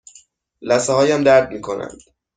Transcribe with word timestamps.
لثه 0.67 0.93
هایم 0.97 1.21
درد 1.27 1.51
می 1.51 1.61
کنند. 1.61 1.97